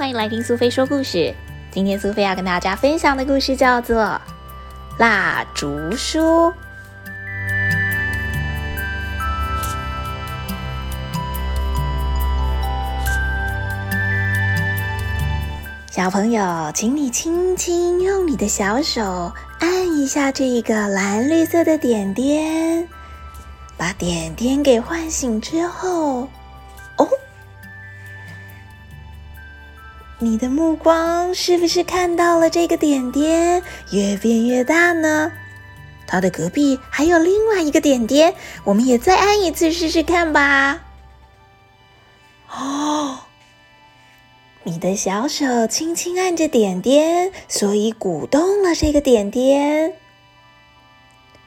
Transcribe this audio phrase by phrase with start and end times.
[0.00, 1.34] 欢迎来听苏菲说故事。
[1.70, 4.02] 今天苏菲要跟大家分享的故事叫做
[4.96, 6.18] 《蜡烛书》。
[15.90, 22.88] 小朋友，请你轻轻用你的小手按一下这一个蓝绿色的点点，
[23.76, 26.26] 把点点给唤醒之后，
[30.22, 35.32] 你的目光是不是看到了这个点点越变越大呢？
[36.06, 38.34] 它的隔壁还有另外一个点点，
[38.64, 40.82] 我们也再按一次试试看吧。
[42.52, 43.20] 哦，
[44.64, 49.94] 你的小手轻轻按着点点，所以鼓动了这个点点，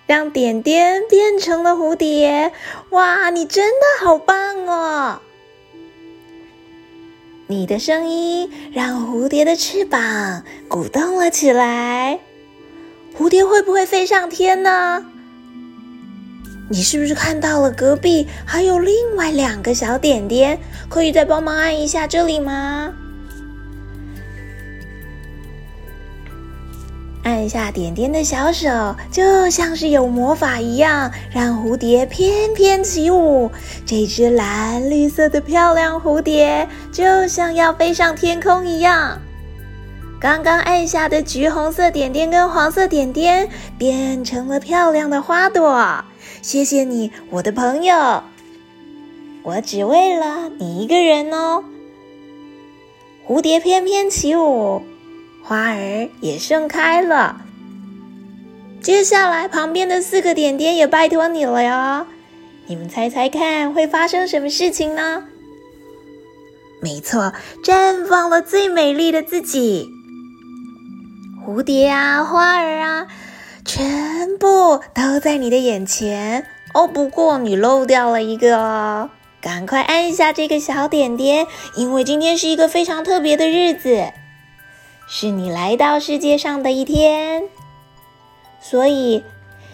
[0.08, 2.52] 让点点变成了蝴蝶。
[2.90, 5.22] 哇，你真的好棒哦！
[7.48, 12.20] 你的声音让蝴蝶的翅膀鼓动了起来，
[13.18, 15.06] 蝴蝶会不会飞上天呢？
[16.70, 20.58] 你是不是看到了隔壁还有另外两个小点点？
[20.90, 22.94] 可以再帮忙按一下这里吗？
[27.34, 33.50] 按下点点的小手，就像是有魔法一样，让蝴蝶翩翩起舞。
[33.88, 39.20] 这只蓝绿色的漂亮蝴蝶，就像要飞上天空一样。
[40.22, 46.06] 刚刚按下的橘红色点点跟黄色点点，变成了漂亮的花朵。
[46.44, 48.22] 谢谢你，我的朋友。
[49.42, 51.64] 我只为了你一个人哦。
[53.28, 54.84] 蝴蝶翩翩起舞。
[55.44, 57.42] 花儿也盛开了。
[58.82, 62.08] 接下来，旁边的四个点点也拜托你了哟。
[62.66, 65.26] 你们猜猜看，会发生什么事情呢？
[66.82, 67.34] 没错，
[67.64, 69.90] 绽放了最美丽的自己。
[71.46, 73.08] 蝴蝶啊，花儿啊，
[73.66, 76.88] 全部都在你的眼前哦。
[76.88, 79.10] 不过你漏掉了一个哦，
[79.42, 84.14] 赶快按一下这个小点点，因为今天是一个非常特别的日子。
[85.08, 87.44] 是你来到世界上的一天，
[88.60, 89.24] 所以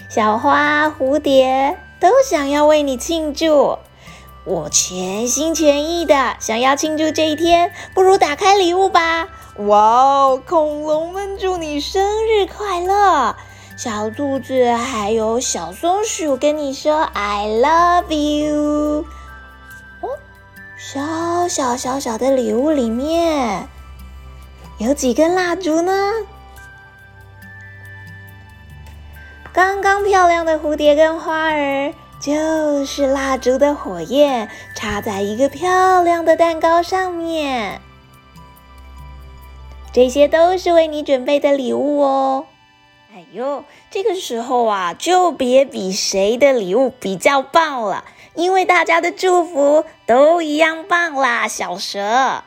[0.09, 3.78] 小花、蝴蝶都想要为你庆祝。
[4.45, 9.28] 我全心全意的想要庆祝这一天，不如打开礼物吧！
[9.57, 13.35] 哇哦，恐龙们祝你生日快乐！
[13.78, 19.06] 小兔子还有小松鼠跟你说 “I love you”。
[20.01, 20.09] 哦，
[20.78, 23.69] 小小小小的礼物里面。
[24.79, 26.13] 有几根蜡烛呢？
[29.51, 37.81] 刚刚漂亮的蝴蝶跟花儿，就是蜡烛的火焰，插在一个漂亮的蛋糕上面。
[39.91, 42.45] 这些都是为你准备的礼物哦。
[43.13, 52.45] 哎呦，这个时候啊，就别比谁的礼物比较棒了，因为大家的祝福都一样棒啦，小蛇。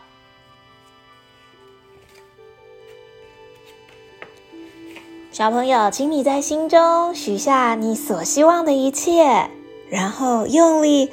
[5.33, 9.49] 小朋友，请你在心中许下你所希望的一切，
[9.89, 11.11] 然后用力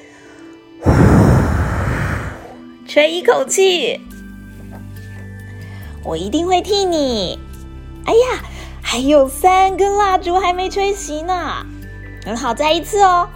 [2.85, 4.01] 吹一口气。
[6.03, 7.39] 我一定会替你。
[8.03, 8.43] 哎呀，
[8.81, 11.65] 还有三根蜡烛还没吹熄呢。
[12.25, 13.29] 很好，再一次哦。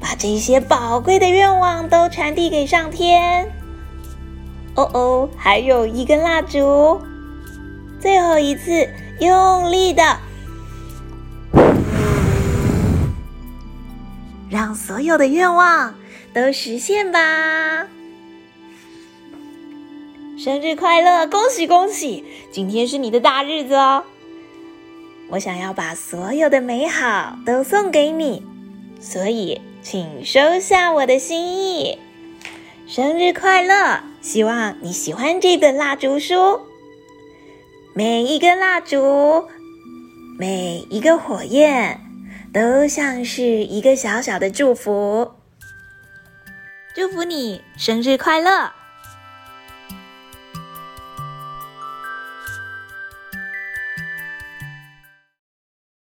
[0.00, 3.48] 把这些宝贵的愿望都传递给上天。
[4.78, 7.00] 哦哦，还有一根蜡烛，
[8.00, 10.16] 最后一次用力的，
[14.48, 15.92] 让所有的愿望
[16.32, 17.88] 都实现吧！
[20.38, 22.24] 生日快乐，恭喜恭喜！
[22.52, 24.04] 今天是你的大日子哦！
[25.28, 28.46] 我想要把所有的美好都送给你，
[29.00, 31.98] 所以请收下我的心意。
[32.86, 34.04] 生日快乐！
[34.28, 36.60] 希望你喜欢这本蜡烛书。
[37.94, 39.48] 每一根蜡烛，
[40.38, 41.98] 每一个火焰，
[42.52, 45.32] 都像是一个小小的祝福。
[46.94, 48.77] 祝福你生日快乐！